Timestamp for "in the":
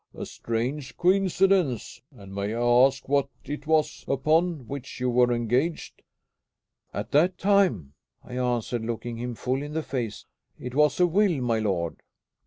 9.61-9.83